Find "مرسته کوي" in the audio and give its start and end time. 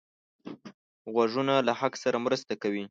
2.25-2.79